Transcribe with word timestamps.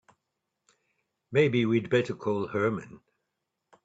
Maybe 1.31 1.63
we'd 1.67 1.91
better 1.91 2.15
call 2.15 2.47
Herman. 2.47 3.01